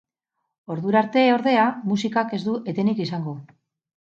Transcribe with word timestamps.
Ordura 0.75 0.99
arte, 1.05 1.25
ordea, 1.33 1.67
musikak 1.91 2.35
ez 2.39 2.41
du 2.47 2.57
etenik 2.75 3.05
izango. 3.07 3.37